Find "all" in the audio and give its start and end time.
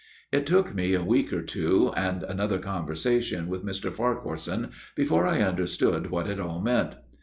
6.39-6.59